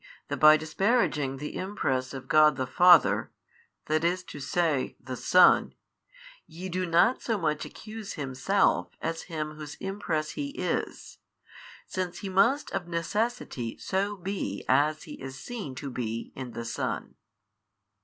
[0.29, 3.29] that by disparaging the Impress of God the Father,
[3.87, 3.93] i.
[3.93, 5.75] e., |611 the Son,
[6.47, 11.19] ye do not so much accuse Himself as Him Whose Impress He is,
[11.85, 16.65] since He must of necessity so be as He is seen to be in the
[16.65, 17.13] Son.